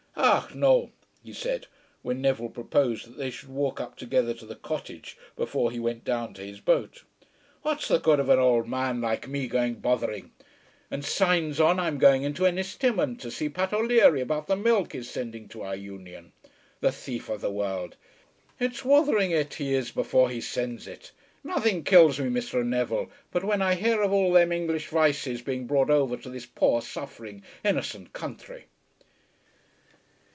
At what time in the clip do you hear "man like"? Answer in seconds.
8.67-9.27